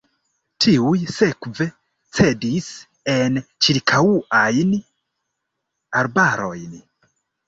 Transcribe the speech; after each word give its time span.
Tiuj 0.63 0.99
sekve 1.15 1.65
cedis 2.19 2.69
en 3.15 3.37
ĉirkaŭajn 3.65 4.71
arbarojn. 6.01 6.73